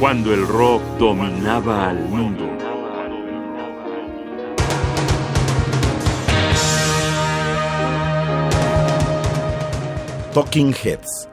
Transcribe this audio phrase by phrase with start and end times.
[0.00, 2.48] cuando el rock dominaba al mundo.
[10.32, 11.28] Talking Heads,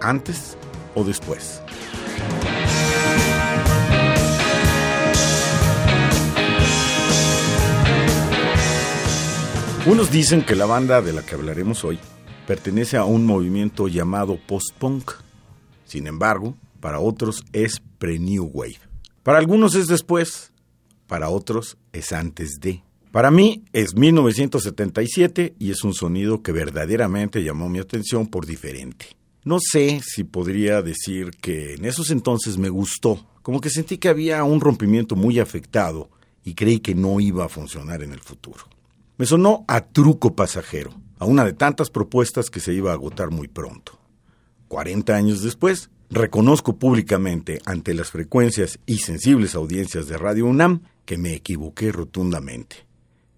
[0.00, 0.56] antes
[0.94, 1.60] o después.
[9.84, 11.98] Unos dicen que la banda de la que hablaremos hoy
[12.46, 15.10] pertenece a un movimiento llamado post-punk.
[15.84, 18.80] Sin embargo, para otros es pre-new wave.
[19.22, 20.52] Para algunos es después,
[21.06, 22.82] para otros es antes de.
[23.12, 29.06] Para mí es 1977 y es un sonido que verdaderamente llamó mi atención por diferente.
[29.44, 34.08] No sé si podría decir que en esos entonces me gustó, como que sentí que
[34.08, 36.10] había un rompimiento muy afectado
[36.42, 38.64] y creí que no iba a funcionar en el futuro.
[39.18, 43.30] Me sonó a truco pasajero, a una de tantas propuestas que se iba a agotar
[43.30, 44.00] muy pronto.
[44.66, 51.16] 40 años después, reconozco públicamente ante las frecuencias y sensibles audiencias de Radio UNAM que
[51.16, 52.76] me equivoqué rotundamente,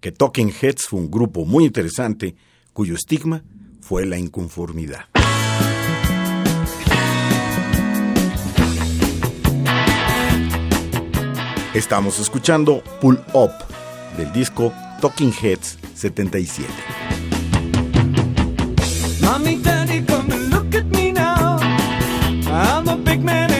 [0.01, 2.35] que Talking Heads fue un grupo muy interesante
[2.73, 3.43] cuyo estigma
[3.79, 5.05] fue la inconformidad.
[11.73, 13.51] Estamos escuchando Pull Up
[14.17, 16.69] del disco Talking Heads 77.
[19.21, 19.61] Mommy,
[23.05, 23.54] big man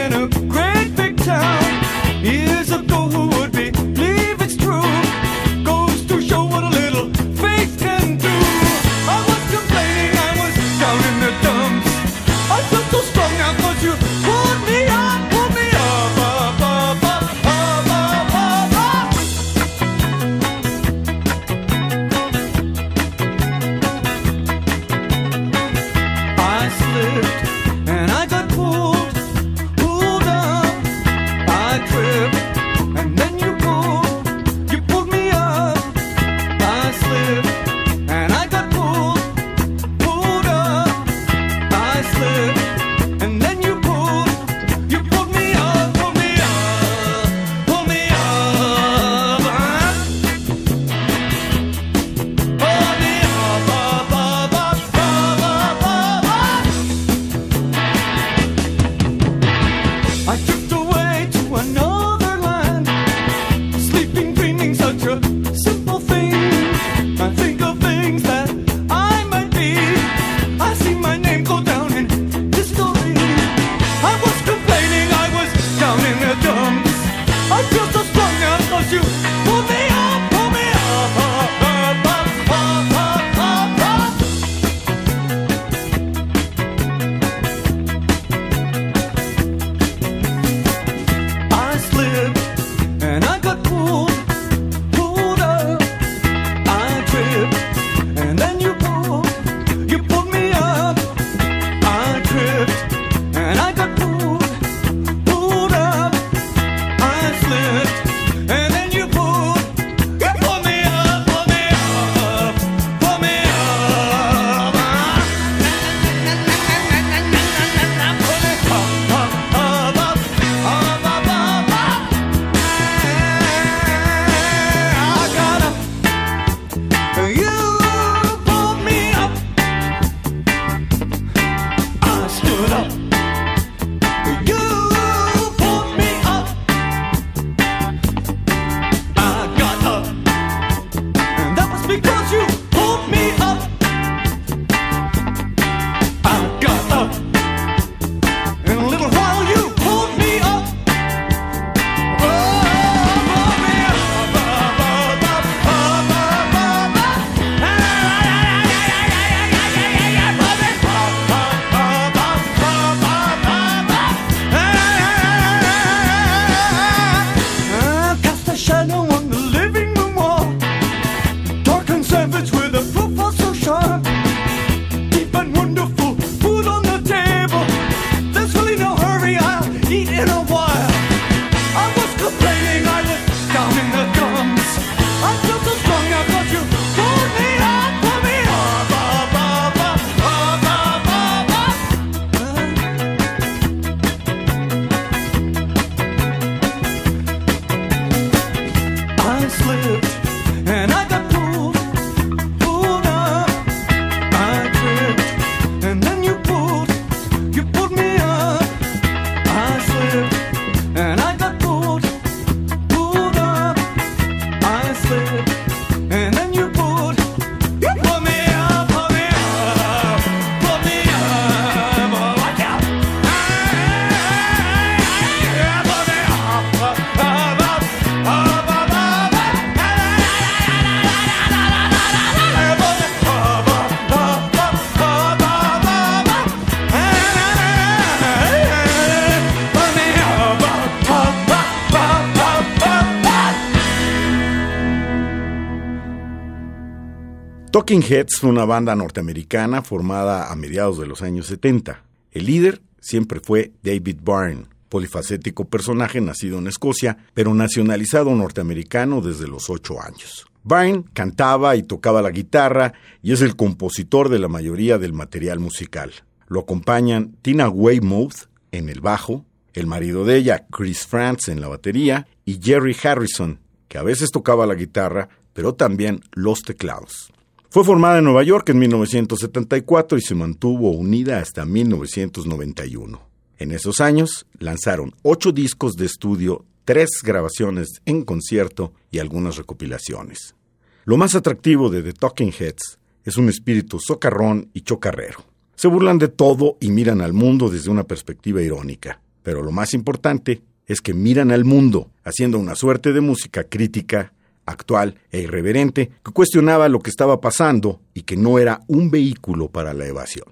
[247.75, 252.05] Talking Heads fue una banda norteamericana formada a mediados de los años 70.
[252.31, 259.49] El líder siempre fue David Byrne, polifacético personaje nacido en Escocia, pero nacionalizado norteamericano desde
[259.49, 260.45] los ocho años.
[260.63, 265.59] Byrne cantaba y tocaba la guitarra y es el compositor de la mayoría del material
[265.59, 266.13] musical.
[266.47, 269.43] Lo acompañan Tina Weymouth en el bajo,
[269.73, 274.31] el marido de ella, Chris Frantz, en la batería y Jerry Harrison, que a veces
[274.31, 277.33] tocaba la guitarra, pero también los teclados.
[277.69, 283.21] Fue formada en Nueva York en 1974 y se mantuvo unida hasta 1991.
[283.57, 290.55] En esos años lanzaron ocho discos de estudio tres grabaciones en concierto y algunas recopilaciones.
[291.03, 295.39] Lo más atractivo de The Talking Heads es un espíritu socarrón y chocarrero.
[295.75, 299.93] Se burlan de todo y miran al mundo desde una perspectiva irónica, pero lo más
[299.93, 304.33] importante es que miran al mundo haciendo una suerte de música crítica,
[304.65, 309.69] actual e irreverente que cuestionaba lo que estaba pasando y que no era un vehículo
[309.69, 310.47] para la evasión.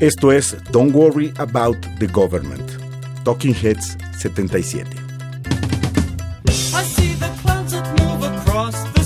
[0.00, 2.70] Esto es Don't Worry About the Government,
[3.24, 4.88] Talking Heads 77.
[6.48, 8.97] I see the clouds that move across the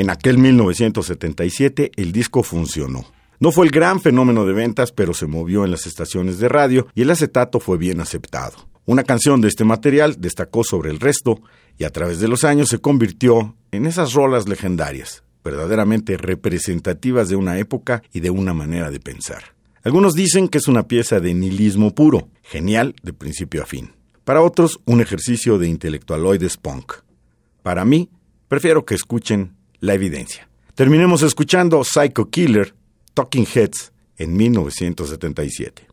[0.00, 3.04] En aquel 1977 el disco funcionó.
[3.38, 6.86] No fue el gran fenómeno de ventas, pero se movió en las estaciones de radio
[6.94, 8.66] y el acetato fue bien aceptado.
[8.86, 11.42] Una canción de este material destacó sobre el resto
[11.76, 17.36] y a través de los años se convirtió en esas rolas legendarias, verdaderamente representativas de
[17.36, 19.54] una época y de una manera de pensar.
[19.84, 23.92] Algunos dicen que es una pieza de nihilismo puro, genial de principio a fin.
[24.24, 26.94] Para otros, un ejercicio de intelectualoides punk.
[27.62, 28.08] Para mí,
[28.48, 30.48] prefiero que escuchen la evidencia.
[30.74, 32.74] Terminemos escuchando Psycho Killer,
[33.14, 35.86] Talking Heads, en 1977.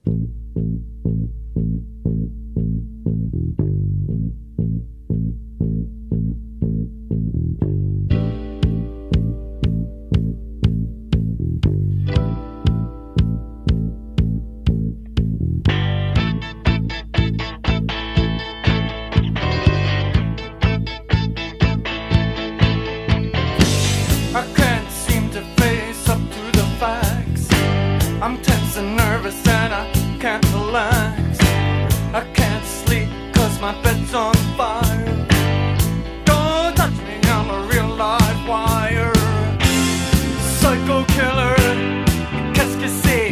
[42.54, 43.27] Qu'est-ce que c'est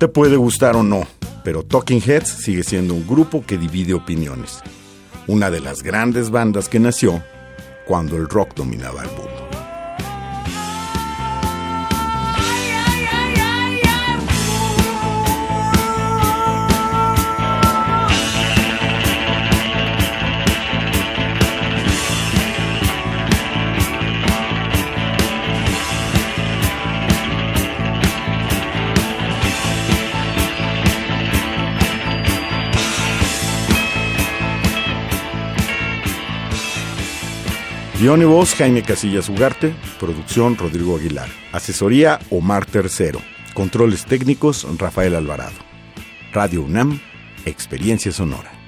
[0.00, 1.06] Te puede gustar o no,
[1.44, 4.60] pero Talking Heads sigue siendo un grupo que divide opiniones.
[5.26, 7.22] Una de las grandes bandas que nació
[7.86, 9.29] cuando el rock dominaba el mundo.
[38.00, 43.20] Guión y voz Jaime Casillas Ugarte, producción Rodrigo Aguilar, asesoría Omar Tercero,
[43.52, 45.58] controles técnicos Rafael Alvarado.
[46.32, 46.98] Radio UNAM,
[47.44, 48.59] experiencia sonora.